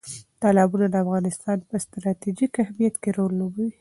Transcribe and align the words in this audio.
تالابونه 0.41 0.85
د 0.89 0.95
افغانستان 1.05 1.57
په 1.69 1.75
ستراتیژیک 1.85 2.53
اهمیت 2.63 2.95
کې 3.01 3.09
رول 3.17 3.33
لوبوي. 3.41 3.67